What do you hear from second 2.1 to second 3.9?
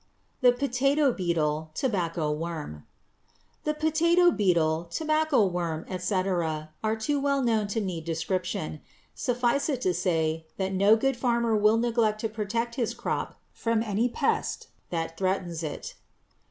Worm.= The